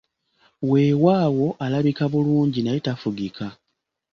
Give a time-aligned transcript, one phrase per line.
[0.69, 3.47] Weewaawo alabika bulungi naye tafugika.